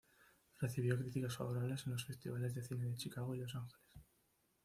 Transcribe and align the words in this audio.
Recibió 0.59 0.97
críticas 0.97 1.37
favorables 1.37 1.85
en 1.85 1.91
los 1.93 2.03
festivales 2.05 2.55
de 2.55 2.63
cine 2.63 2.85
de 2.87 2.95
Chicago 2.95 3.35
y 3.35 3.39
Los 3.41 3.53
Ángeles. 3.55 3.85